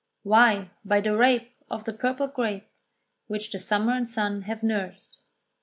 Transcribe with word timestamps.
"Why 0.23 0.71
by 0.83 0.99
the 0.99 1.15
rape 1.15 1.51
Of 1.69 1.83
the 1.83 1.93
purple 1.93 2.25
grape, 2.27 2.67
Which 3.27 3.51
the 3.51 3.59
summer 3.59 3.93
and 3.93 4.09
sun 4.09 4.41
have 4.49 4.63
nursed." 4.63 5.19